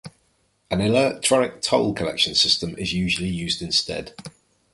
[0.71, 4.15] An electronic toll collection system is usually used instead.